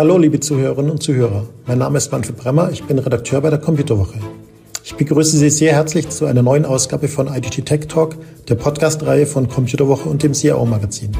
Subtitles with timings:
[0.00, 1.46] Hallo, liebe Zuhörerinnen und Zuhörer.
[1.66, 2.70] Mein Name ist Manfred Bremmer.
[2.72, 4.18] Ich bin Redakteur bei der Computerwoche.
[4.82, 8.16] Ich begrüße Sie sehr herzlich zu einer neuen Ausgabe von IDT Tech Talk,
[8.48, 11.12] der Podcast-Reihe von Computerwoche und dem CIO Magazin.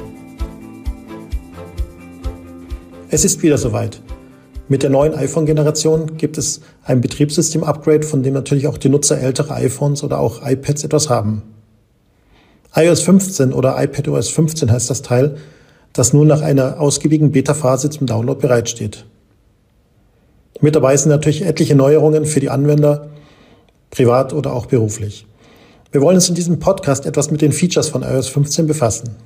[3.11, 4.01] Es ist wieder soweit.
[4.69, 9.57] Mit der neuen iPhone-Generation gibt es ein Betriebssystem-Upgrade, von dem natürlich auch die Nutzer älterer
[9.57, 11.43] iPhones oder auch iPads etwas haben.
[12.75, 15.37] iOS 15 oder iPadOS 15 heißt das Teil,
[15.93, 19.05] das nun nach einer ausgiebigen Beta-Phase zum Download bereitsteht.
[20.61, 23.09] Mit dabei sind natürlich etliche Neuerungen für die Anwender,
[23.91, 25.27] privat oder auch beruflich.
[25.91, 29.17] Wir wollen uns in diesem Podcast etwas mit den Features von iOS 15 befassen.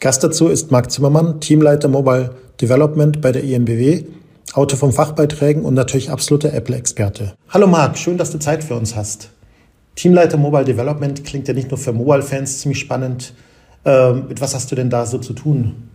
[0.00, 4.04] Gast dazu ist Marc Zimmermann, Teamleiter Mobile Development bei der IMBW,
[4.52, 7.34] Autor von Fachbeiträgen und natürlich absoluter Apple-Experte.
[7.48, 9.30] Hallo Marc, schön, dass du Zeit für uns hast.
[9.98, 13.34] Teamleiter Mobile Development klingt ja nicht nur für Mobile-Fans ziemlich spannend,
[13.84, 15.88] ähm, mit was hast du denn da so zu tun?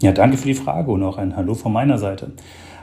[0.00, 2.32] Ja, danke für die Frage und auch ein Hallo von meiner Seite.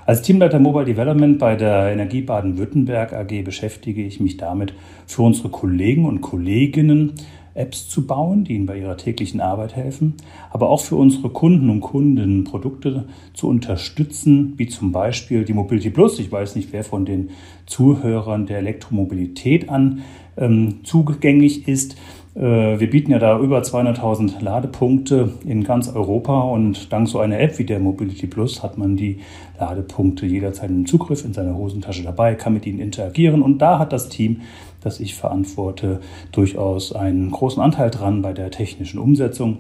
[0.06, 4.76] Als Teamleiter Mobile Development bei der Energie Baden-Württemberg AG beschäftige ich mich damit,
[5.08, 7.14] für unsere Kollegen und Kolleginnen
[7.54, 10.16] Apps zu bauen, die ihnen bei ihrer täglichen Arbeit helfen,
[10.52, 15.90] aber auch für unsere Kunden und Kundinnen Produkte zu unterstützen, wie zum Beispiel die Mobility
[15.90, 16.20] Plus.
[16.20, 17.32] Ich weiß nicht, wer von den
[17.66, 20.02] Zuhörern der Elektromobilität an
[20.38, 21.96] ähm, zugänglich ist.
[22.36, 27.40] Äh, wir bieten ja da über 200.000 Ladepunkte in ganz Europa und dank so einer
[27.40, 29.20] App wie der Mobility Plus hat man die
[29.60, 33.92] Ladepunkte jederzeit im Zugriff in seiner Hosentasche dabei, kann mit ihnen interagieren und da hat
[33.92, 34.42] das Team,
[34.82, 36.02] das ich verantworte,
[36.32, 39.60] durchaus einen großen Anteil dran bei der technischen Umsetzung.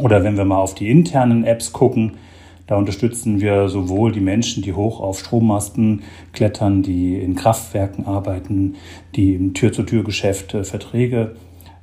[0.00, 2.12] Oder wenn wir mal auf die internen Apps gucken,
[2.66, 8.76] da unterstützen wir sowohl die Menschen, die hoch auf Strommasten klettern, die in Kraftwerken arbeiten,
[9.14, 11.36] die im Tür-zu-Tür-Geschäft äh, Verträge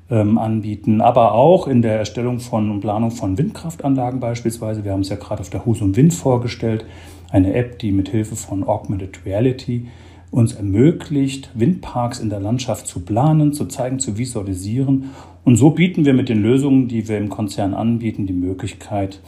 [0.09, 4.83] ähm, anbieten, aber auch in der Erstellung von und Planung von Windkraftanlagen beispielsweise.
[4.83, 6.85] Wir haben es ja gerade auf der Husum Wind vorgestellt,
[7.29, 9.87] eine App, die mit Hilfe von Augmented Reality
[10.31, 15.11] uns ermöglicht, Windparks in der Landschaft zu planen, zu zeigen, zu visualisieren.
[15.43, 19.21] Und so bieten wir mit den Lösungen, die wir im Konzern anbieten, die Möglichkeit,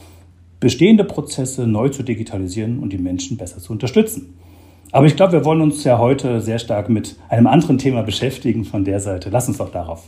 [0.60, 4.34] bestehende Prozesse neu zu digitalisieren und die Menschen besser zu unterstützen.
[4.92, 8.64] Aber ich glaube, wir wollen uns ja heute sehr stark mit einem anderen Thema beschäftigen
[8.64, 9.30] von der Seite.
[9.30, 10.04] Lass uns doch darauf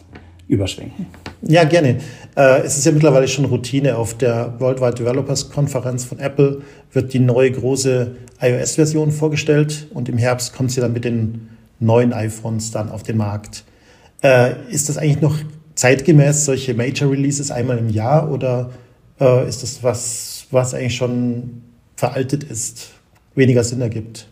[0.49, 1.07] überschwenken.
[1.43, 1.99] Ja, gerne.
[2.37, 3.97] Äh, es ist ja mittlerweile schon Routine.
[3.97, 6.63] Auf der Worldwide Developers Konferenz von Apple
[6.93, 11.49] wird die neue große iOS-Version vorgestellt und im Herbst kommt sie dann mit den
[11.81, 13.65] neuen iPhones dann auf den Markt.
[14.23, 15.37] Äh, ist das eigentlich noch
[15.75, 18.71] zeitgemäß, solche Major Releases einmal im Jahr oder
[19.21, 21.63] äh, ist das was, was eigentlich schon
[21.97, 22.91] veraltet ist,
[23.35, 24.29] weniger Sinn ergibt?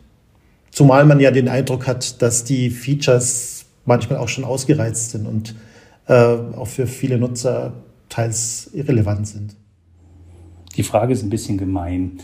[0.71, 5.55] Zumal man ja den Eindruck hat, dass die Features manchmal auch schon ausgereizt sind und
[6.07, 7.75] auch für viele Nutzer
[8.09, 9.57] teils irrelevant sind.
[10.77, 12.19] Die Frage ist ein bisschen gemein.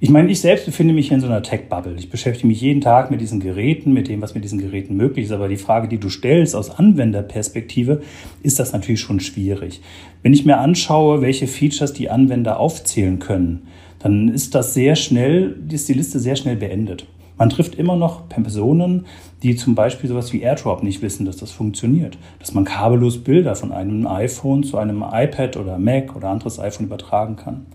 [0.00, 1.96] Ich meine, ich selbst befinde mich in so einer Tech-Bubble.
[1.98, 5.26] Ich beschäftige mich jeden Tag mit diesen Geräten, mit dem, was mit diesen Geräten möglich
[5.26, 5.32] ist.
[5.32, 8.02] Aber die Frage, die du stellst aus Anwenderperspektive,
[8.40, 9.80] ist das natürlich schon schwierig.
[10.22, 13.66] Wenn ich mir anschaue, welche Features die Anwender aufzählen können,
[13.98, 17.06] dann ist das sehr schnell, ist die Liste sehr schnell beendet.
[17.38, 19.06] Man trifft immer noch Personen,
[19.44, 22.18] die zum Beispiel sowas wie AirDrop nicht wissen, dass das funktioniert.
[22.40, 26.86] Dass man kabellos Bilder von einem iPhone zu einem iPad oder Mac oder anderes iPhone
[26.86, 27.66] übertragen kann.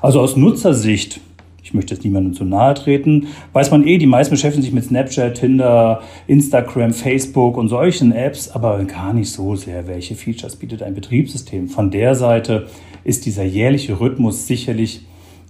[0.00, 1.20] Also aus Nutzersicht,
[1.62, 4.84] ich möchte jetzt niemandem zu nahe treten, weiß man eh, die meisten beschäftigen sich mit
[4.84, 10.82] Snapchat, Tinder, Instagram, Facebook und solchen Apps, aber gar nicht so sehr, welche Features bietet
[10.82, 11.68] ein Betriebssystem.
[11.68, 12.66] Von der Seite
[13.04, 15.02] ist dieser jährliche Rhythmus sicherlich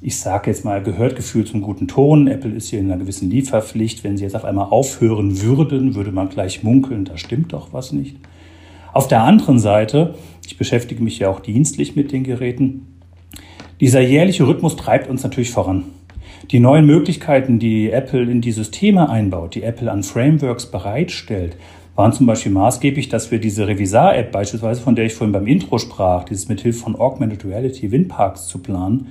[0.04, 2.26] ich sage jetzt mal, gehört gefühlt zum guten Ton.
[2.26, 4.02] Apple ist hier in einer gewissen Lieferpflicht.
[4.02, 7.92] Wenn sie jetzt auf einmal aufhören würden, würde man gleich munkeln, da stimmt doch was
[7.92, 8.16] nicht.
[8.92, 12.88] Auf der anderen Seite, ich beschäftige mich ja auch dienstlich mit den Geräten,
[13.80, 15.84] dieser jährliche Rhythmus treibt uns natürlich voran.
[16.50, 21.56] Die neuen Möglichkeiten, die Apple in die Systeme einbaut, die Apple an Frameworks bereitstellt,
[21.94, 25.78] waren zum Beispiel maßgeblich, dass wir diese Revisar-App beispielsweise, von der ich vorhin beim Intro
[25.78, 29.08] sprach, dieses mithilfe von Augmented Reality Windparks zu planen,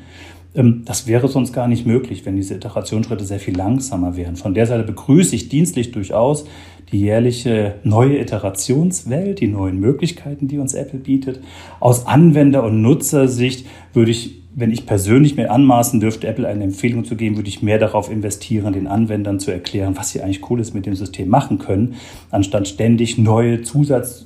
[0.54, 4.36] das wäre sonst gar nicht möglich, wenn diese Iterationsschritte sehr viel langsamer wären.
[4.36, 6.46] Von der Seite begrüße ich dienstlich durchaus
[6.92, 11.40] die jährliche neue Iterationswelt, die neuen Möglichkeiten, die uns Apple bietet.
[11.80, 17.06] Aus Anwender- und Nutzersicht würde ich, wenn ich persönlich mir anmaßen dürfte, Apple eine Empfehlung
[17.06, 20.74] zu geben, würde ich mehr darauf investieren, den Anwendern zu erklären, was sie eigentlich Cooles
[20.74, 21.96] mit dem System machen können,
[22.30, 24.26] anstatt ständig neue Zusatz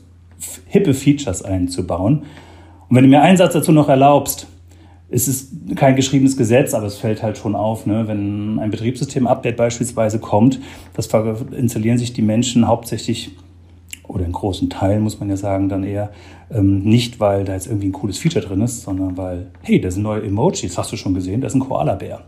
[0.65, 2.23] hippe Features einzubauen.
[2.89, 4.47] Und wenn du mir einen Satz dazu noch erlaubst,
[5.09, 8.07] es ist kein geschriebenes Gesetz, aber es fällt halt schon auf, ne?
[8.07, 10.59] wenn ein Betriebssystem-Update beispielsweise kommt,
[10.93, 11.07] das
[11.51, 13.31] installieren sich die Menschen hauptsächlich
[14.07, 16.11] oder in großen Teilen muss man ja sagen, dann eher
[16.51, 19.89] ähm, nicht, weil da jetzt irgendwie ein cooles Feature drin ist, sondern weil, hey, da
[19.89, 22.21] sind neue Emojis, hast du schon gesehen, da ist ein Koala-Bär.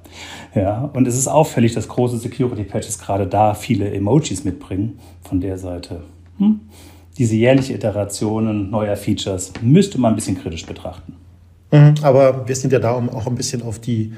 [0.55, 5.57] Ja, und es ist auffällig, dass große Security-Patches gerade da viele Emojis mitbringen von der
[5.57, 6.01] Seite.
[6.39, 6.61] Hm?
[7.17, 11.13] Diese jährliche Iterationen neuer Features müsste man ein bisschen kritisch betrachten.
[11.71, 14.13] Mhm, aber wir sind ja da, um auch ein bisschen auf die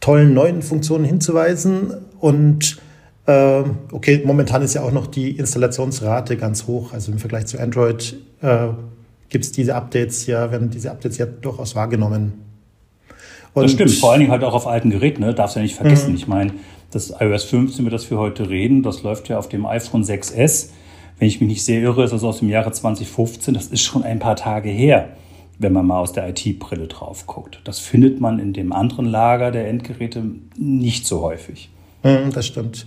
[0.00, 2.78] tollen neuen Funktionen hinzuweisen und
[3.26, 6.92] äh, okay, momentan ist ja auch noch die Installationsrate ganz hoch.
[6.92, 8.68] Also im Vergleich zu Android äh,
[9.28, 12.34] gibt es diese Updates ja, werden diese Updates ja durchaus wahrgenommen.
[13.52, 15.34] Und das stimmt, vor allen Dingen halt auch auf alten Geräten, ne?
[15.34, 16.10] darfst du ja nicht vergessen.
[16.10, 16.16] Mhm.
[16.16, 16.52] Ich meine,
[16.90, 20.68] das iOS 15, über das wir heute reden, das läuft ja auf dem iPhone 6S.
[21.18, 23.54] Wenn ich mich nicht sehr irre, ist das aus dem Jahre 2015.
[23.54, 25.08] Das ist schon ein paar Tage her,
[25.58, 27.60] wenn man mal aus der IT-Brille drauf guckt.
[27.64, 30.22] Das findet man in dem anderen Lager der Endgeräte
[30.56, 31.70] nicht so häufig.
[32.02, 32.86] Mhm, das stimmt.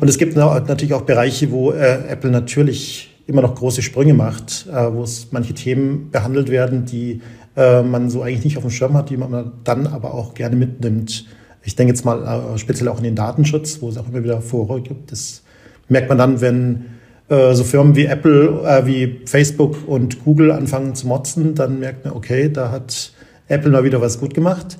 [0.00, 4.66] Und es gibt natürlich auch Bereiche, wo äh, Apple natürlich immer noch große Sprünge macht,
[4.72, 7.20] äh, wo es manche Themen behandelt werden, die
[7.56, 10.56] äh, man so eigentlich nicht auf dem Schirm hat, die man dann aber auch gerne
[10.56, 11.26] mitnimmt.
[11.62, 14.84] Ich denke jetzt mal speziell auch in den Datenschutz, wo es auch immer wieder Vorrang
[14.84, 15.10] gibt.
[15.10, 15.42] Das
[15.88, 16.84] merkt man dann, wenn
[17.28, 22.04] äh, so Firmen wie Apple, äh, wie Facebook und Google anfangen zu motzen, dann merkt
[22.04, 23.12] man, okay, da hat
[23.48, 24.78] Apple mal wieder was gut gemacht.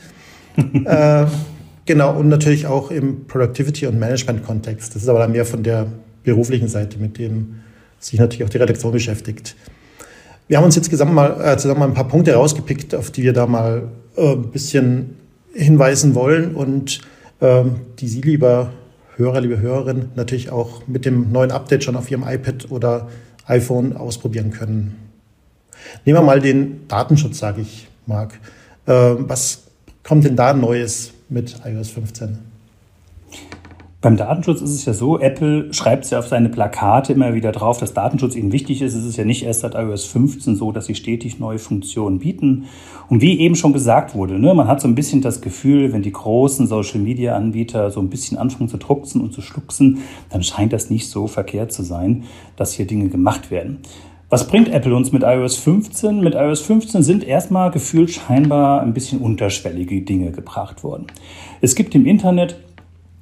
[0.84, 1.26] äh,
[1.86, 4.94] Genau, und natürlich auch im Productivity- und Management-Kontext.
[4.94, 5.86] Das ist aber dann mehr von der
[6.24, 7.60] beruflichen Seite, mit dem
[8.00, 9.54] sich natürlich auch die Redaktion beschäftigt.
[10.48, 13.22] Wir haben uns jetzt zusammen mal, äh, zusammen mal ein paar Punkte rausgepickt, auf die
[13.22, 13.84] wir da mal
[14.16, 15.16] äh, ein bisschen
[15.54, 17.00] hinweisen wollen und
[17.40, 17.62] äh,
[18.00, 18.72] die Sie, lieber
[19.18, 23.08] Hörer, liebe Hörerin, natürlich auch mit dem neuen Update schon auf Ihrem iPad oder
[23.46, 24.96] iPhone ausprobieren können.
[26.04, 28.34] Nehmen wir mal den Datenschutz, sage ich, Marc.
[28.84, 29.62] Äh, was
[30.02, 32.38] kommt denn da Neues mit iOS 15?
[34.06, 37.50] Beim Datenschutz ist es ja so, Apple schreibt es ja auf seine Plakate immer wieder
[37.50, 38.94] drauf, dass Datenschutz ihnen wichtig ist.
[38.94, 42.66] Es ist ja nicht erst seit iOS 15 so, dass sie stetig neue Funktionen bieten.
[43.08, 46.02] Und wie eben schon gesagt wurde, ne, man hat so ein bisschen das Gefühl, wenn
[46.02, 49.98] die großen Social-Media-Anbieter so ein bisschen anfangen zu drucksen und zu schlucksen,
[50.30, 53.78] dann scheint das nicht so verkehrt zu sein, dass hier Dinge gemacht werden.
[54.30, 56.20] Was bringt Apple uns mit iOS 15?
[56.20, 61.08] Mit iOS 15 sind erstmal gefühlt scheinbar ein bisschen unterschwellige Dinge gebracht worden.
[61.60, 62.56] Es gibt im Internet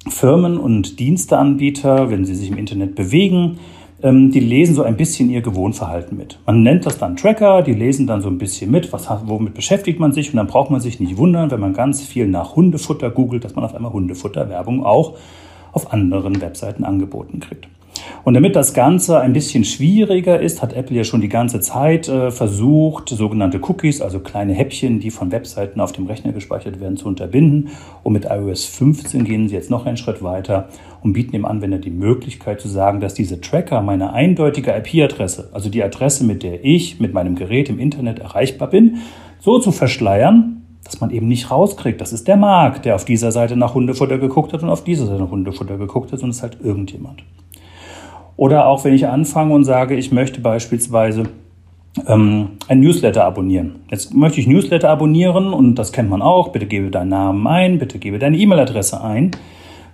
[0.07, 3.59] Firmen und Diensteanbieter, wenn sie sich im Internet bewegen,
[4.03, 6.39] ähm, die lesen so ein bisschen ihr Gewohnverhalten mit.
[6.45, 9.99] Man nennt das dann Tracker, die lesen dann so ein bisschen mit, was, womit beschäftigt
[9.99, 13.09] man sich und dann braucht man sich nicht wundern, wenn man ganz viel nach Hundefutter
[13.09, 15.17] googelt, dass man auf einmal Hundefutterwerbung auch
[15.71, 17.67] auf anderen Webseiten angeboten kriegt.
[18.23, 22.07] Und damit das Ganze ein bisschen schwieriger ist, hat Apple ja schon die ganze Zeit
[22.07, 26.97] äh, versucht, sogenannte Cookies, also kleine Häppchen, die von Webseiten auf dem Rechner gespeichert werden,
[26.97, 27.69] zu unterbinden.
[28.03, 30.69] Und mit iOS 15 gehen sie jetzt noch einen Schritt weiter
[31.01, 35.69] und bieten dem Anwender die Möglichkeit zu sagen, dass diese Tracker meine eindeutige IP-Adresse, also
[35.69, 38.97] die Adresse, mit der ich mit meinem Gerät im Internet erreichbar bin,
[39.39, 43.31] so zu verschleiern, dass man eben nicht rauskriegt, das ist der Markt, der auf dieser
[43.31, 46.37] Seite nach Hundefutter geguckt hat und auf dieser Seite nach Hundefutter geguckt hat, sondern es
[46.37, 47.23] ist halt irgendjemand.
[48.37, 51.23] Oder auch wenn ich anfange und sage, ich möchte beispielsweise
[52.07, 53.77] ähm, ein Newsletter abonnieren.
[53.89, 56.49] Jetzt möchte ich Newsletter abonnieren und das kennt man auch.
[56.49, 59.31] Bitte gebe deinen Namen ein, bitte gebe deine E-Mail-Adresse ein.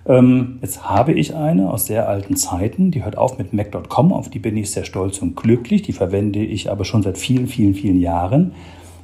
[0.04, 4.28] Ähm, jetzt habe ich eine aus sehr alten Zeiten, die hört auf mit mac.com, auf
[4.28, 5.82] die bin ich sehr stolz und glücklich.
[5.82, 8.52] Die verwende ich aber schon seit vielen, vielen, vielen Jahren.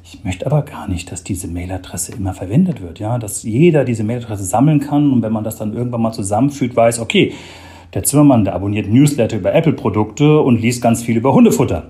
[0.03, 4.03] Ich möchte aber gar nicht, dass diese Mailadresse immer verwendet wird, ja, dass jeder diese
[4.03, 7.33] Mailadresse sammeln kann und wenn man das dann irgendwann mal zusammenfügt, weiß, okay,
[7.93, 11.89] der Zimmermann, der abonniert Newsletter über Apple-Produkte und liest ganz viel über Hundefutter.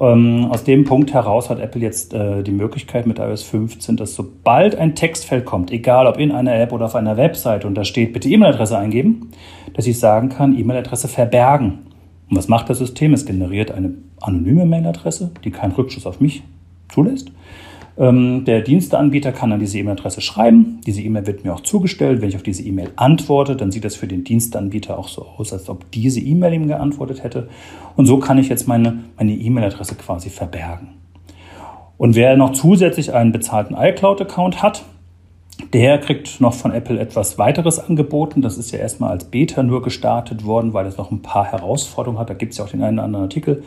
[0.00, 4.14] Ähm, aus dem Punkt heraus hat Apple jetzt äh, die Möglichkeit mit iOS 15, dass
[4.14, 7.84] sobald ein Textfeld kommt, egal ob in einer App oder auf einer Website und da
[7.84, 9.30] steht, bitte E-Mail-Adresse eingeben,
[9.74, 11.86] dass ich sagen kann, E-Mail-Adresse verbergen.
[12.28, 13.14] Und was macht das System?
[13.14, 16.42] Es generiert eine anonyme Mail-Adresse, die keinen Rückschuss auf mich
[16.88, 17.30] zulässt.
[17.96, 20.80] Ähm, der Diensteanbieter kann an diese E-Mail-Adresse schreiben.
[20.84, 22.20] Diese E-Mail wird mir auch zugestellt.
[22.20, 25.52] Wenn ich auf diese E-Mail antworte, dann sieht das für den Diensteanbieter auch so aus,
[25.52, 27.48] als ob diese E-Mail ihm geantwortet hätte.
[27.96, 30.88] Und so kann ich jetzt meine meine E-Mail-Adresse quasi verbergen.
[31.96, 34.84] Und wer noch zusätzlich einen bezahlten iCloud-Account hat,
[35.72, 38.42] der kriegt noch von Apple etwas weiteres angeboten.
[38.42, 42.18] Das ist ja erstmal als Beta nur gestartet worden, weil es noch ein paar Herausforderungen
[42.18, 42.30] hat.
[42.30, 43.62] Da gibt es ja auch den einen oder anderen Artikel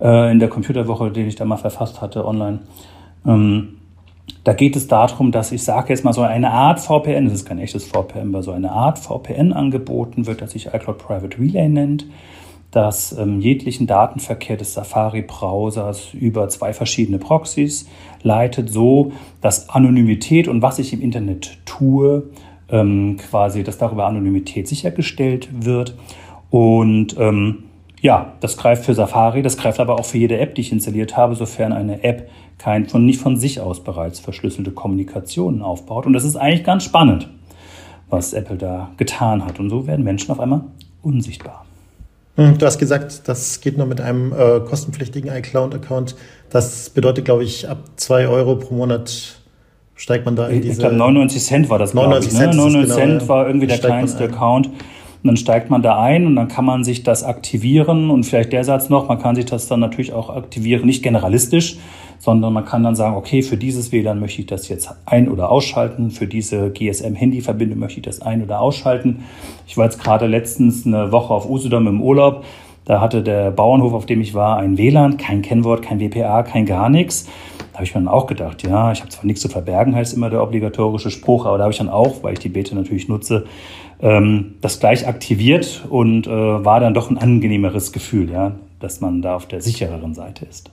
[0.00, 2.60] äh, in der Computerwoche, den ich da mal verfasst hatte online.
[3.26, 3.76] Ähm,
[4.42, 7.46] da geht es darum, dass ich sage jetzt mal so eine Art VPN, das ist
[7.46, 11.68] kein echtes VPN, aber so eine Art VPN angeboten wird, das sich iCloud Private Relay
[11.68, 12.06] nennt,
[12.70, 17.88] das ähm, jeglichen Datenverkehr des Safari-Browsers über zwei verschiedene Proxys
[18.22, 22.24] leitet, so dass Anonymität und was ich im Internet tue,
[22.68, 25.94] ähm, quasi, dass darüber Anonymität sichergestellt wird.
[26.50, 27.64] Und ähm,
[28.04, 31.16] Ja, das greift für Safari, das greift aber auch für jede App, die ich installiert
[31.16, 36.04] habe, sofern eine App kein, von, nicht von sich aus bereits verschlüsselte Kommunikationen aufbaut.
[36.04, 37.30] Und das ist eigentlich ganz spannend,
[38.10, 39.58] was Apple da getan hat.
[39.58, 40.66] Und so werden Menschen auf einmal
[41.00, 41.64] unsichtbar.
[42.36, 46.14] Hm, du hast gesagt, das geht nur mit einem äh, kostenpflichtigen iCloud-Account.
[46.50, 49.40] Das bedeutet, glaube ich, ab zwei Euro pro Monat
[49.94, 50.72] steigt man da in diese...
[50.74, 52.44] Ich glaube, 99 Cent war das, 99 ich, ne?
[52.44, 54.68] Cent, 99 genau, Cent war irgendwie der kleinste Account.
[55.24, 58.10] Und dann steigt man da ein und dann kann man sich das aktivieren.
[58.10, 61.78] Und vielleicht der Satz noch, man kann sich das dann natürlich auch aktivieren, nicht generalistisch,
[62.18, 65.50] sondern man kann dann sagen, okay, für dieses WLAN möchte ich das jetzt ein- oder
[65.50, 69.24] ausschalten, für diese GSM-Handy-Verbindung möchte ich das ein- oder ausschalten.
[69.66, 72.44] Ich war jetzt gerade letztens eine Woche auf Usedom im Urlaub.
[72.84, 76.66] Da hatte der Bauernhof, auf dem ich war, ein WLAN, kein Kennwort, kein WPA, kein
[76.66, 77.30] gar nichts.
[77.72, 80.14] Da habe ich mir dann auch gedacht, ja, ich habe zwar nichts zu verbergen, heißt
[80.14, 83.08] immer der obligatorische Spruch, aber da habe ich dann auch, weil ich die Bete natürlich
[83.08, 83.46] nutze,
[84.04, 89.22] ähm, das gleich aktiviert und äh, war dann doch ein angenehmeres Gefühl, ja, dass man
[89.22, 90.70] da auf der sichereren Seite ist.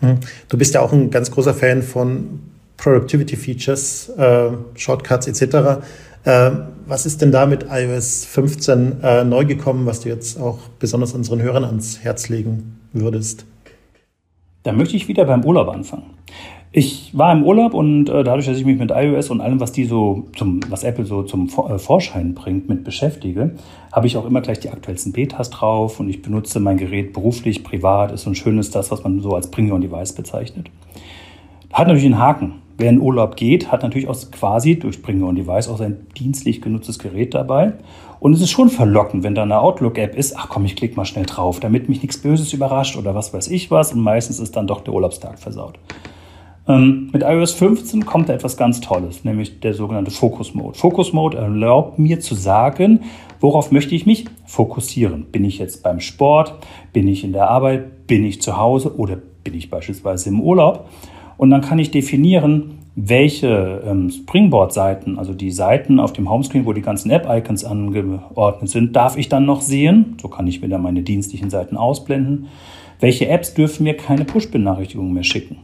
[0.00, 0.18] Hm.
[0.48, 2.40] Du bist ja auch ein ganz großer Fan von
[2.78, 5.84] Productivity Features, äh, Shortcuts etc.
[6.24, 6.50] Äh,
[6.86, 11.12] was ist denn da mit iOS 15 äh, neu gekommen, was du jetzt auch besonders
[11.12, 13.44] unseren Hörern ans Herz legen würdest?
[14.62, 16.04] Da möchte ich wieder beim Urlaub anfangen.
[16.74, 19.72] Ich war im Urlaub und äh, dadurch, dass ich mich mit iOS und allem, was
[19.72, 23.50] die so zum, was Apple so zum äh, Vorschein bringt, mit beschäftige,
[23.92, 27.62] habe ich auch immer gleich die aktuellsten Betas drauf und ich benutze mein Gerät beruflich,
[27.62, 30.70] privat, ist so ein schönes das, was man so als Bring-Your-Device bezeichnet.
[31.74, 32.54] Hat natürlich einen Haken.
[32.78, 37.34] Wer in Urlaub geht, hat natürlich auch quasi durch Bring-Your-Device auch sein dienstlich genutztes Gerät
[37.34, 37.74] dabei.
[38.18, 41.04] Und es ist schon verlockend, wenn da eine Outlook-App ist, ach komm, ich klicke mal
[41.04, 43.92] schnell drauf, damit mich nichts Böses überrascht oder was weiß ich was.
[43.92, 45.78] Und meistens ist dann doch der Urlaubstag versaut.
[46.68, 50.78] Ähm, mit iOS 15 kommt da etwas ganz Tolles, nämlich der sogenannte Focus Mode.
[50.78, 53.00] Focus Mode erlaubt mir zu sagen,
[53.40, 55.26] worauf möchte ich mich fokussieren.
[55.32, 56.54] Bin ich jetzt beim Sport?
[56.92, 58.06] Bin ich in der Arbeit?
[58.06, 58.96] Bin ich zu Hause?
[58.96, 60.88] Oder bin ich beispielsweise im Urlaub?
[61.36, 66.72] Und dann kann ich definieren, welche ähm, Springboard-Seiten, also die Seiten auf dem Homescreen, wo
[66.72, 70.16] die ganzen App-Icons angeordnet sind, darf ich dann noch sehen.
[70.20, 72.48] So kann ich mir dann meine dienstlichen Seiten ausblenden.
[73.00, 75.56] Welche Apps dürfen mir keine Push-Benachrichtigungen mehr schicken?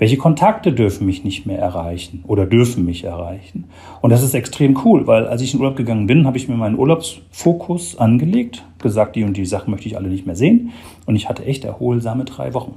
[0.00, 3.66] Welche Kontakte dürfen mich nicht mehr erreichen oder dürfen mich erreichen?
[4.00, 6.54] Und das ist extrem cool, weil als ich in Urlaub gegangen bin, habe ich mir
[6.54, 10.70] meinen Urlaubsfokus angelegt, gesagt, die und die Sachen möchte ich alle nicht mehr sehen.
[11.04, 12.76] Und ich hatte echt erholsame drei Wochen.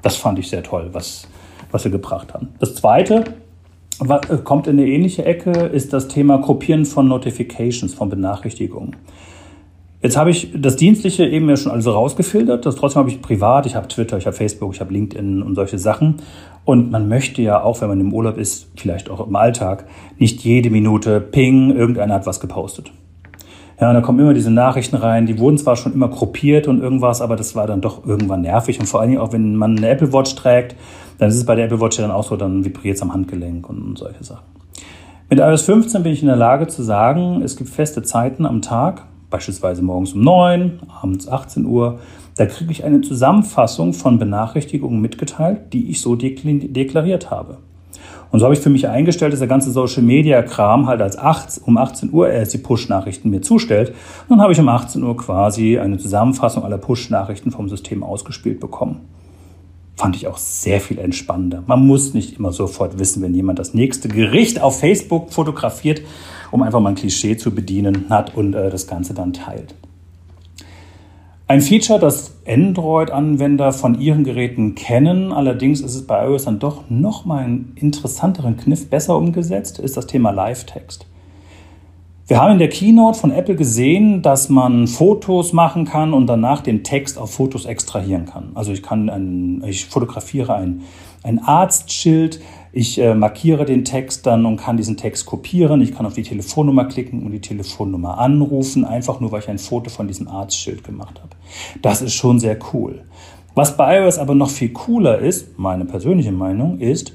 [0.00, 1.26] Das fand ich sehr toll, was,
[1.72, 2.50] was wir gebracht haben.
[2.60, 3.24] Das zweite,
[3.98, 8.94] was, äh, kommt in eine ähnliche Ecke, ist das Thema Kopieren von Notifications, von Benachrichtigungen.
[10.04, 12.66] Jetzt habe ich das Dienstliche eben ja schon alles rausgefiltert.
[12.66, 15.54] Das, trotzdem habe ich privat, ich habe Twitter, ich habe Facebook, ich habe LinkedIn und
[15.54, 16.16] solche Sachen.
[16.66, 19.86] Und man möchte ja auch, wenn man im Urlaub ist, vielleicht auch im Alltag,
[20.18, 22.92] nicht jede Minute ping, irgendeiner hat was gepostet.
[23.80, 26.82] Ja, und da kommen immer diese Nachrichten rein, die wurden zwar schon immer gruppiert und
[26.82, 28.78] irgendwas, aber das war dann doch irgendwann nervig.
[28.78, 30.76] Und vor allen Dingen auch, wenn man eine Apple Watch trägt,
[31.16, 33.14] dann ist es bei der Apple Watch ja dann auch so, dann vibriert es am
[33.14, 34.44] Handgelenk und solche Sachen.
[35.30, 38.60] Mit iOS 15 bin ich in der Lage zu sagen, es gibt feste Zeiten am
[38.60, 41.98] Tag, beispielsweise morgens um 9, abends 18 Uhr,
[42.36, 47.58] da kriege ich eine Zusammenfassung von Benachrichtigungen mitgeteilt, die ich so deklariert habe.
[48.30, 51.76] Und so habe ich für mich eingestellt, dass der ganze Social-Media-Kram halt als 8, um
[51.76, 53.88] 18 Uhr erst die Push-Nachrichten mir zustellt.
[53.88, 58.60] Und dann habe ich um 18 Uhr quasi eine Zusammenfassung aller Push-Nachrichten vom System ausgespielt
[58.60, 59.00] bekommen.
[59.96, 61.64] Fand ich auch sehr viel entspannender.
[61.66, 66.02] Man muss nicht immer sofort wissen, wenn jemand das nächste Gericht auf Facebook fotografiert,
[66.54, 69.74] um einfach mal ein Klischee zu bedienen hat und äh, das Ganze dann teilt.
[71.48, 76.88] Ein Feature, das Android-Anwender von ihren Geräten kennen, allerdings ist es bei iOS dann doch
[76.88, 81.06] noch mal einen interessanteren Kniff besser umgesetzt, ist das Thema Live-Text.
[82.28, 86.60] Wir haben in der Keynote von Apple gesehen, dass man Fotos machen kann und danach
[86.60, 88.52] den Text auf Fotos extrahieren kann.
[88.54, 90.82] Also ich kann ein, ich fotografiere ein,
[91.24, 92.40] ein Arztschild,
[92.76, 95.80] ich äh, markiere den Text dann und kann diesen Text kopieren.
[95.80, 99.58] Ich kann auf die Telefonnummer klicken und die Telefonnummer anrufen, einfach nur, weil ich ein
[99.60, 101.30] Foto von diesem Arztschild gemacht habe.
[101.82, 103.02] Das ist schon sehr cool.
[103.54, 107.12] Was bei iOS aber noch viel cooler ist, meine persönliche Meinung, ist,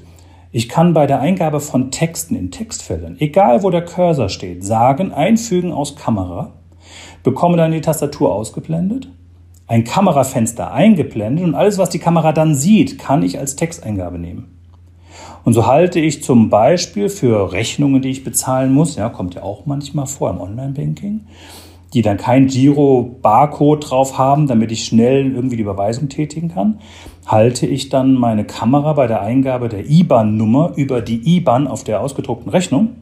[0.50, 5.12] ich kann bei der Eingabe von Texten in Textfeldern, egal wo der Cursor steht, sagen,
[5.12, 6.54] einfügen aus Kamera,
[7.22, 9.10] bekomme dann die Tastatur ausgeblendet,
[9.66, 14.59] ein Kamerafenster eingeblendet und alles, was die Kamera dann sieht, kann ich als Texteingabe nehmen.
[15.44, 19.42] Und so halte ich zum Beispiel für Rechnungen, die ich bezahlen muss, ja, kommt ja
[19.42, 21.20] auch manchmal vor im Online-Banking,
[21.94, 26.78] die dann kein Giro-Barcode drauf haben, damit ich schnell irgendwie die Überweisung tätigen kann,
[27.26, 32.00] halte ich dann meine Kamera bei der Eingabe der IBAN-Nummer über die IBAN auf der
[32.00, 32.96] ausgedruckten Rechnung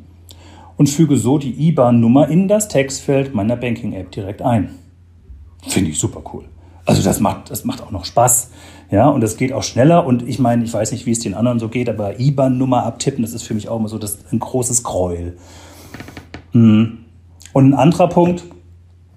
[0.77, 4.71] und füge so die IBAN-Nummer in das Textfeld meiner Banking-App direkt ein.
[5.67, 6.45] Finde ich super cool.
[6.87, 8.51] Also das macht, das macht auch noch Spaß.
[8.91, 10.07] Ja, und das geht auch schneller.
[10.07, 13.23] Und ich meine, ich weiß nicht, wie es den anderen so geht, aber IBAN-Nummer abtippen,
[13.23, 15.37] das ist für mich auch immer so das, ein großes Gräuel.
[16.53, 16.99] Mhm.
[17.53, 18.45] Und ein anderer Punkt,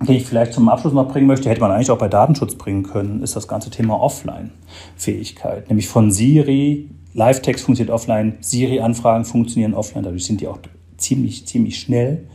[0.01, 2.83] den ich vielleicht zum Abschluss noch bringen möchte, hätte man eigentlich auch bei Datenschutz bringen
[2.83, 5.69] können, ist das ganze Thema Offline-Fähigkeit.
[5.69, 10.59] Nämlich von Siri, Live-Text funktioniert offline, Siri-Anfragen funktionieren offline, dadurch sind die auch
[10.97, 12.27] ziemlich, ziemlich schnell.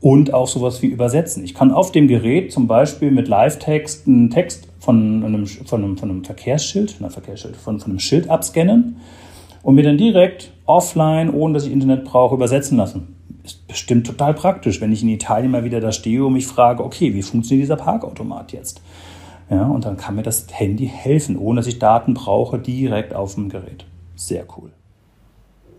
[0.00, 1.44] Und auch sowas wie Übersetzen.
[1.44, 5.96] Ich kann auf dem Gerät zum Beispiel mit Live-Text einen Text von einem, von einem,
[5.96, 8.96] von einem Verkehrsschild, einer Verkehrsschild, von, von einem Schild abscannen
[9.62, 14.34] und mir dann direkt offline, ohne dass ich Internet brauche, übersetzen lassen ist bestimmt total
[14.34, 17.64] praktisch, wenn ich in Italien mal wieder da stehe und mich frage, okay, wie funktioniert
[17.64, 18.80] dieser Parkautomat jetzt?
[19.50, 23.34] Ja, und dann kann mir das Handy helfen, ohne dass ich Daten brauche, direkt auf
[23.34, 23.84] dem Gerät.
[24.14, 24.70] Sehr cool.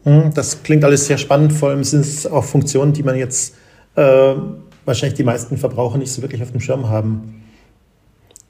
[0.04, 1.54] Hm, das klingt alles sehr spannend.
[1.54, 3.56] Vor allem sind es auch Funktionen, die man jetzt
[3.96, 4.34] äh,
[4.84, 7.41] wahrscheinlich die meisten Verbraucher nicht so wirklich auf dem Schirm haben.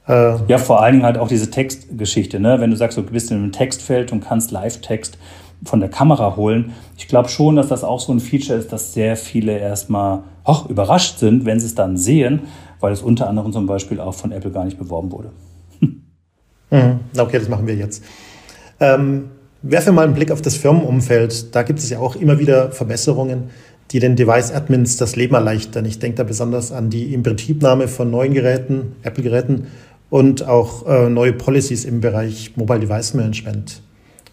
[0.08, 2.40] Äh, ja, vor allen Dingen halt auch diese Textgeschichte.
[2.40, 2.60] Ne?
[2.60, 5.18] Wenn du sagst, du bist in einem Textfeld und kannst Live-Text
[5.64, 6.74] von der Kamera holen.
[6.98, 10.68] Ich glaube schon, dass das auch so ein Feature ist, dass sehr viele erstmal och,
[10.70, 12.42] überrascht sind, wenn sie es dann sehen,
[12.80, 15.32] weil es unter anderem zum Beispiel auch von Apple gar nicht beworben wurde.
[16.74, 17.02] Mhm.
[17.18, 18.02] Okay, das machen wir jetzt.
[18.80, 19.32] Ähm,
[19.62, 21.54] werfe mal einen Blick auf das Firmenumfeld.
[21.54, 23.50] Da gibt es ja auch immer wieder Verbesserungen,
[23.92, 25.84] die den Device-Admins das Leben erleichtern.
[25.84, 29.68] Ich denke da besonders an die Inbetriebnahme von neuen Geräten, Apple-Geräten
[30.12, 33.82] und auch äh, neue Policies im Bereich Mobile Device Management.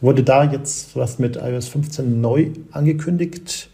[0.03, 3.71] Wurde da jetzt was mit iOS 15 neu angekündigt?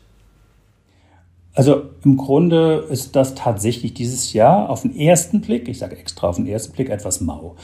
[1.55, 6.29] Also im Grunde ist das tatsächlich dieses Jahr auf den ersten Blick, ich sage extra
[6.29, 7.55] auf den ersten Blick, etwas mau.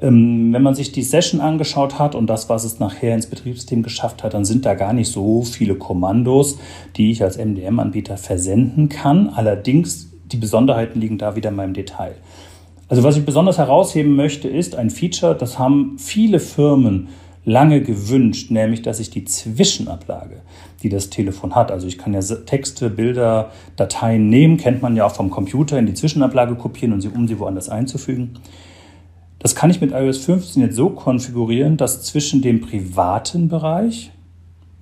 [0.00, 3.82] Ähm, wenn man sich die Session angeschaut hat und das, was es nachher ins Betriebssystem
[3.82, 6.58] geschafft hat, dann sind da gar nicht so viele Kommandos,
[6.96, 9.28] die ich als MDM-Anbieter versenden kann.
[9.28, 12.14] Allerdings, die Besonderheiten liegen da wieder in meinem Detail.
[12.90, 17.06] Also was ich besonders herausheben möchte, ist ein Feature, das haben viele Firmen
[17.44, 20.40] lange gewünscht, nämlich dass ich die Zwischenablage,
[20.82, 25.06] die das Telefon hat, also ich kann ja Texte, Bilder, Dateien nehmen, kennt man ja
[25.06, 28.40] auch vom Computer, in die Zwischenablage kopieren und sie, um sie woanders einzufügen.
[29.38, 34.10] Das kann ich mit iOS 15 jetzt so konfigurieren, dass zwischen dem privaten Bereich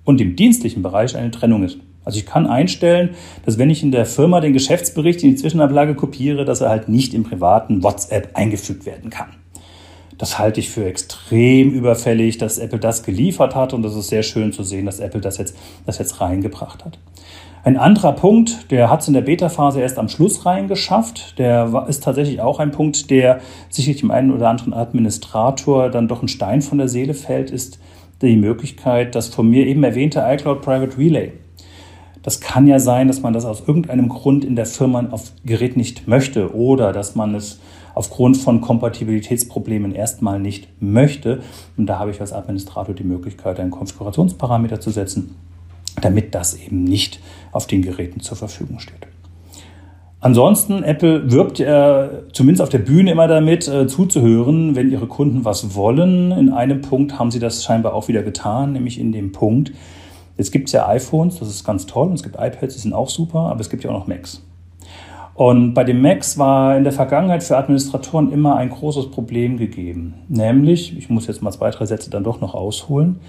[0.04, 1.78] und dem dienstlichen Bereich eine Trennung ist.
[2.04, 3.10] Also ich kann einstellen,
[3.44, 6.88] dass wenn ich in der Firma den Geschäftsbericht in die Zwischenablage kopiere, dass er halt
[6.88, 9.28] nicht im privaten WhatsApp eingefügt werden kann.
[10.18, 14.24] Das halte ich für extrem überfällig, dass Apple das geliefert hat und das ist sehr
[14.24, 15.56] schön zu sehen, dass Apple das jetzt,
[15.86, 16.98] das jetzt reingebracht hat.
[17.62, 22.02] Ein anderer Punkt, der hat es in der Beta-Phase erst am Schluss reingeschafft, der ist
[22.02, 26.62] tatsächlich auch ein Punkt, der sicherlich dem einen oder anderen Administrator dann doch ein Stein
[26.62, 27.78] von der Seele fällt, ist
[28.22, 31.32] die Möglichkeit, das von mir eben erwähnte iCloud Private Relay.
[32.28, 35.78] Das kann ja sein, dass man das aus irgendeinem Grund in der Firma auf Gerät
[35.78, 37.58] nicht möchte oder dass man es
[37.94, 41.40] aufgrund von Kompatibilitätsproblemen erstmal nicht möchte.
[41.78, 45.36] Und da habe ich als Administrator die Möglichkeit, einen Konfigurationsparameter zu setzen,
[46.02, 47.18] damit das eben nicht
[47.50, 49.06] auf den Geräten zur Verfügung steht.
[50.20, 55.46] Ansonsten, Apple wirbt äh, zumindest auf der Bühne immer damit, äh, zuzuhören, wenn ihre Kunden
[55.46, 56.32] was wollen.
[56.32, 59.72] In einem Punkt haben sie das scheinbar auch wieder getan, nämlich in dem Punkt,
[60.38, 63.08] es gibt ja iPhones, das ist ganz toll, und es gibt iPads, die sind auch
[63.08, 64.42] super, aber es gibt ja auch noch Macs.
[65.34, 70.14] Und bei den Macs war in der Vergangenheit für Administratoren immer ein großes Problem gegeben.
[70.28, 73.20] Nämlich, ich muss jetzt mal zwei, drei Sätze dann doch noch ausholen.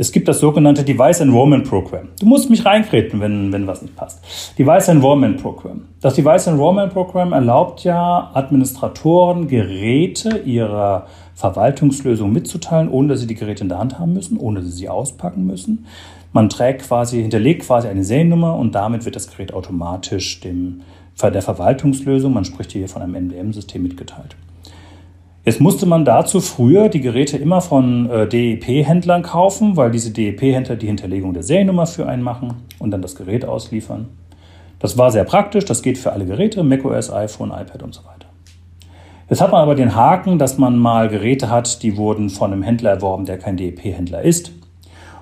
[0.00, 2.08] Es gibt das sogenannte Device Enrollment Program.
[2.18, 4.24] Du musst mich reinkreten, wenn, wenn was nicht passt.
[4.58, 5.82] Device Enrollment Program.
[6.00, 13.34] Das Device Enrollment Program erlaubt ja Administratoren, Geräte ihrer Verwaltungslösung mitzuteilen, ohne dass sie die
[13.34, 15.84] Geräte in der Hand haben müssen, ohne dass sie sie auspacken müssen.
[16.32, 20.80] Man trägt quasi, hinterlegt quasi eine Seriennummer und damit wird das Gerät automatisch dem
[21.22, 24.34] der Verwaltungslösung, man spricht hier von einem MDM-System mitgeteilt.
[25.42, 30.76] Jetzt musste man dazu früher die Geräte immer von äh, DEP-Händlern kaufen, weil diese DEP-Händler
[30.76, 34.08] die Hinterlegung der Seriennummer für einen machen und dann das Gerät ausliefern.
[34.80, 38.26] Das war sehr praktisch, das geht für alle Geräte, macOS, iPhone, iPad und so weiter.
[39.30, 42.62] Jetzt hat man aber den Haken, dass man mal Geräte hat, die wurden von einem
[42.62, 44.52] Händler erworben, der kein DEP-Händler ist.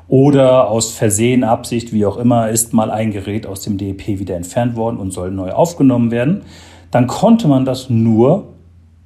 [0.08, 4.34] Oder aus Versehen, Absicht, wie auch immer, ist mal ein Gerät aus dem DEP wieder
[4.34, 6.42] entfernt worden und soll neu aufgenommen werden.
[6.90, 8.54] Dann konnte man das nur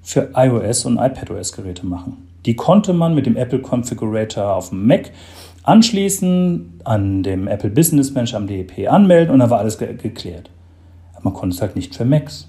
[0.03, 2.29] für iOS und iPadOS-Geräte machen.
[2.45, 5.13] Die konnte man mit dem Apple Configurator auf dem Mac
[5.63, 10.51] anschließen, an dem Apple Business Manager am DEP anmelden und dann war alles ge geklärt.
[11.15, 12.49] Aber man konnte es halt nicht für Macs.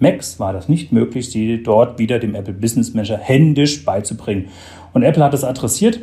[0.00, 4.48] Macs war das nicht möglich, sie dort wieder dem Apple Business Manager händisch beizubringen.
[4.92, 6.00] Und Apple hat es adressiert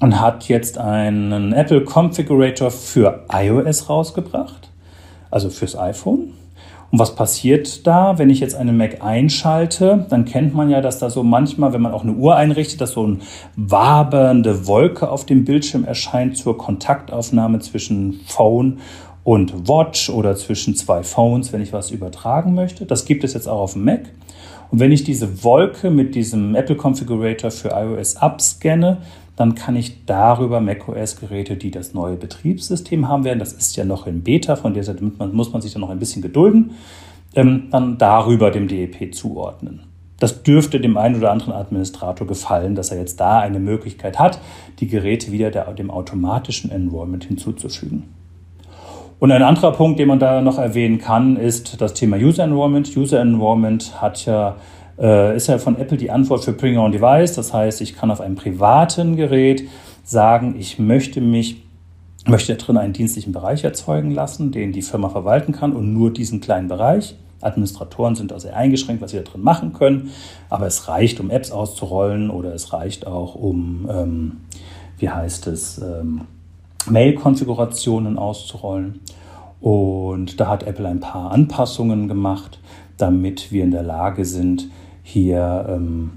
[0.00, 4.70] und hat jetzt einen Apple Configurator für iOS rausgebracht,
[5.30, 6.32] also fürs iPhone.
[6.96, 10.06] Und was passiert da, wenn ich jetzt eine Mac einschalte?
[10.08, 12.92] Dann kennt man ja, dass da so manchmal, wenn man auch eine Uhr einrichtet, dass
[12.92, 13.18] so eine
[13.54, 18.78] wabernde Wolke auf dem Bildschirm erscheint zur Kontaktaufnahme zwischen Phone
[19.24, 22.86] und Watch oder zwischen zwei Phones, wenn ich was übertragen möchte.
[22.86, 24.08] Das gibt es jetzt auch auf dem Mac.
[24.70, 29.02] Und wenn ich diese Wolke mit diesem Apple Configurator für iOS abscanne,
[29.36, 34.06] dann kann ich darüber macOS-Geräte, die das neue Betriebssystem haben werden, das ist ja noch
[34.06, 36.72] in Beta, von der Seite muss man sich dann noch ein bisschen gedulden,
[37.34, 39.82] ähm, dann darüber dem DEP zuordnen.
[40.18, 44.40] Das dürfte dem einen oder anderen Administrator gefallen, dass er jetzt da eine Möglichkeit hat,
[44.80, 48.04] die Geräte wieder der, dem automatischen Enrollment hinzuzufügen.
[49.18, 52.96] Und ein anderer Punkt, den man da noch erwähnen kann, ist das Thema User Enrollment.
[52.96, 54.56] User Enrollment hat ja
[54.98, 57.34] äh, ist ja von Apple die Antwort für Bring on Device.
[57.34, 59.64] Das heißt, ich kann auf einem privaten Gerät
[60.04, 61.62] sagen, ich möchte mich
[62.28, 66.40] möchte drin einen dienstlichen Bereich erzeugen lassen, den die Firma verwalten kann und nur diesen
[66.40, 67.14] kleinen Bereich.
[67.40, 70.10] Administratoren sind also eingeschränkt, was sie da drin machen können,
[70.48, 74.36] aber es reicht, um Apps auszurollen oder es reicht auch, um, ähm,
[74.98, 76.22] wie heißt es, ähm,
[76.88, 79.00] Mail-Konfigurationen auszurollen.
[79.60, 82.58] Und da hat Apple ein paar Anpassungen gemacht,
[82.96, 84.70] damit wir in der Lage sind,
[85.08, 86.10] hier, ähm,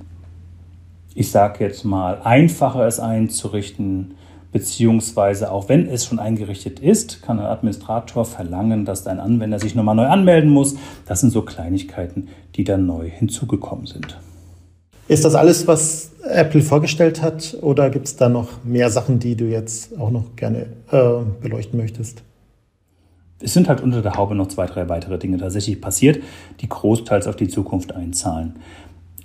[1.14, 4.16] ich sage jetzt mal, einfacher es einzurichten,
[4.52, 9.76] beziehungsweise auch wenn es schon eingerichtet ist, kann ein Administrator verlangen, dass dein Anwender sich
[9.76, 10.76] nochmal neu anmelden muss.
[11.06, 14.20] Das sind so Kleinigkeiten, die dann neu hinzugekommen sind.
[15.08, 19.36] Ist das alles, was Apple vorgestellt hat, oder gibt es da noch mehr Sachen, die
[19.36, 22.24] du jetzt auch noch gerne äh, beleuchten möchtest?
[23.42, 26.22] Es sind halt unter der Haube noch zwei, drei weitere Dinge tatsächlich passiert,
[26.60, 28.56] die großteils auf die Zukunft einzahlen.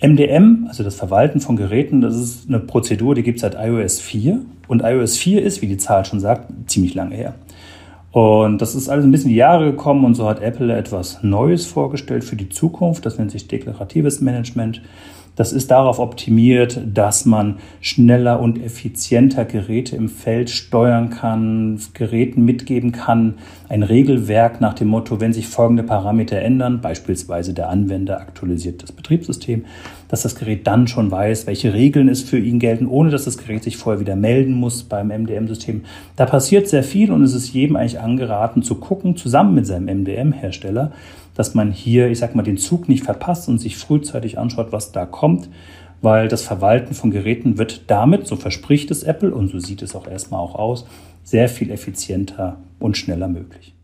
[0.00, 4.00] MDM, also das Verwalten von Geräten, das ist eine Prozedur, die gibt es seit iOS
[4.00, 4.40] 4.
[4.68, 7.34] Und iOS 4 ist, wie die Zahl schon sagt, ziemlich lange her.
[8.12, 11.66] Und das ist alles ein bisschen die Jahre gekommen und so hat Apple etwas Neues
[11.66, 13.04] vorgestellt für die Zukunft.
[13.04, 14.82] Das nennt sich deklaratives Management.
[15.36, 22.44] Das ist darauf optimiert, dass man schneller und effizienter Geräte im Feld steuern kann, Geräten
[22.44, 23.34] mitgeben kann.
[23.68, 28.92] Ein Regelwerk nach dem Motto, wenn sich folgende Parameter ändern, beispielsweise der Anwender aktualisiert das
[28.92, 29.64] Betriebssystem,
[30.08, 33.38] dass das Gerät dann schon weiß, welche Regeln es für ihn gelten, ohne dass das
[33.38, 35.82] Gerät sich vorher wieder melden muss beim MDM-System.
[36.14, 39.86] Da passiert sehr viel und es ist jedem eigentlich angeraten zu gucken, zusammen mit seinem
[40.02, 40.92] MDM-Hersteller,
[41.34, 44.92] dass man hier, ich sag mal, den Zug nicht verpasst und sich frühzeitig anschaut, was
[44.92, 45.48] da kommt,
[46.00, 49.94] weil das Verwalten von Geräten wird damit, so verspricht es Apple und so sieht es
[49.94, 50.86] auch erstmal auch aus,
[51.24, 53.74] sehr viel effizienter und schneller möglich.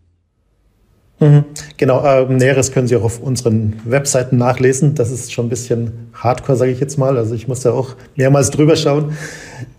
[1.19, 1.45] Mhm.
[1.77, 4.95] Genau, äh, Näheres können Sie auch auf unseren Webseiten nachlesen.
[4.95, 7.19] Das ist schon ein bisschen hardcore, sage ich jetzt mal.
[7.19, 9.13] Also ich muss da auch mehrmals drüber schauen.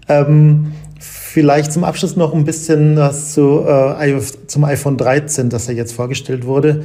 [0.07, 5.73] Ähm, vielleicht zum Abschluss noch ein bisschen was zu, äh, zum iPhone 13, das ja
[5.73, 6.83] jetzt vorgestellt wurde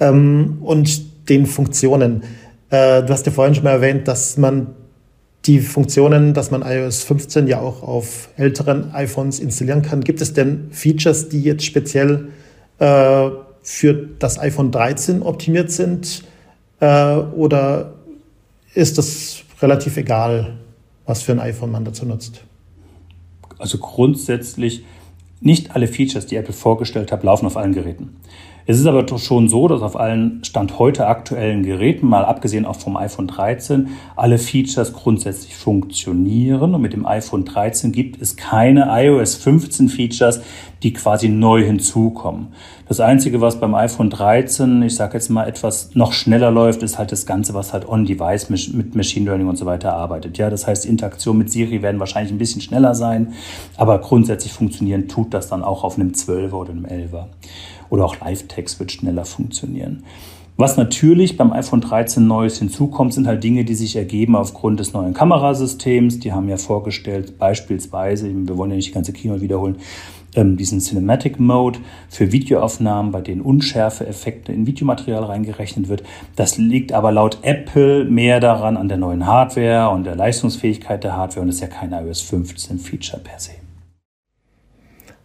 [0.00, 2.22] ähm, und den Funktionen.
[2.70, 4.68] Äh, du hast ja vorhin schon mal erwähnt, dass man
[5.46, 10.02] die Funktionen, dass man iOS 15 ja auch auf älteren iPhones installieren kann.
[10.02, 12.28] Gibt es denn Features, die jetzt speziell
[12.78, 13.30] äh,
[13.62, 16.24] für das iPhone 13 optimiert sind?
[16.80, 17.94] Äh, oder
[18.74, 20.58] ist das relativ egal,
[21.06, 22.42] was für ein iPhone man dazu nutzt?
[23.58, 24.84] Also grundsätzlich
[25.40, 28.16] nicht alle Features, die Apple vorgestellt hat, laufen auf allen Geräten.
[28.68, 32.66] Es ist aber doch schon so, dass auf allen Stand heute aktuellen Geräten, mal abgesehen
[32.66, 36.74] auch vom iPhone 13, alle Features grundsätzlich funktionieren.
[36.74, 40.40] Und mit dem iPhone 13 gibt es keine iOS 15 Features,
[40.82, 42.48] die quasi neu hinzukommen.
[42.88, 46.98] Das Einzige, was beim iPhone 13, ich sage jetzt mal, etwas noch schneller läuft, ist
[46.98, 50.38] halt das Ganze, was halt on-device mit Machine Learning und so weiter arbeitet.
[50.38, 53.32] Ja, das heißt, Interaktion mit Siri werden wahrscheinlich ein bisschen schneller sein,
[53.76, 57.26] aber grundsätzlich funktionieren tut das dann auch auf einem 12er oder einem 11er
[57.90, 60.04] oder auch Live-Text wird schneller funktionieren.
[60.58, 64.94] Was natürlich beim iPhone 13 Neues hinzukommt, sind halt Dinge, die sich ergeben aufgrund des
[64.94, 66.18] neuen Kamerasystems.
[66.20, 69.76] Die haben ja vorgestellt, beispielsweise, wir wollen ja nicht die ganze Kino wiederholen,
[70.34, 76.04] ähm, diesen Cinematic Mode für Videoaufnahmen, bei denen Unschärfe-Effekte in Videomaterial reingerechnet wird.
[76.36, 81.18] Das liegt aber laut Apple mehr daran an der neuen Hardware und der Leistungsfähigkeit der
[81.18, 83.52] Hardware und ist ja kein iOS 15 Feature per se.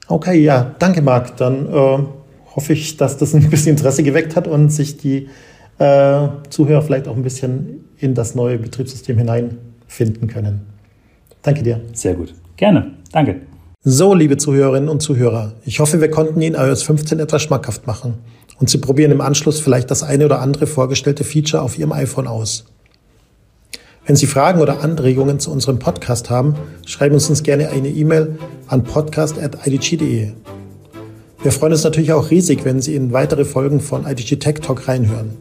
[0.10, 1.38] Okay, ja, danke Marc.
[1.38, 2.20] Dann äh
[2.56, 5.30] hoffe ich, dass das ein bisschen Interesse geweckt hat und sich die
[5.80, 10.62] äh, Zuhörer vielleicht auch ein bisschen in das neue Betriebssystem hineinfinden können.
[11.42, 11.82] Danke dir.
[11.94, 12.34] Sehr gut.
[12.58, 12.92] Gerne.
[13.12, 13.42] Danke.
[13.84, 18.20] So, liebe Zuhörerinnen und Zuhörer, ich hoffe, wir konnten Ihnen iOS 15 etwas schmackhaft machen
[18.60, 22.28] und Sie probieren im Anschluss vielleicht das eine oder andere vorgestellte Feature auf Ihrem iPhone
[22.28, 22.66] aus.
[24.06, 28.38] Wenn Sie Fragen oder Anregungen zu unserem Podcast haben, schreiben Sie uns gerne eine E-Mail
[28.68, 30.34] an podcast.idg.de.
[31.43, 34.88] Wir freuen uns natürlich auch riesig, wenn Sie in weitere Folgen von IDG Tech Talk
[34.88, 35.32] reinhören.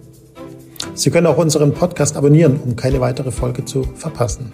[0.95, 4.51] Sie können auch unseren Podcast abonnieren, um keine weitere Folge zu verpassen.